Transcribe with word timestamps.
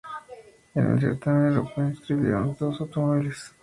En 0.73 0.93
el 0.93 0.99
certamen 0.99 1.49
europeo 1.53 1.87
inscribieron 1.89 2.57
dos 2.59 2.81
automóviles. 2.81 3.51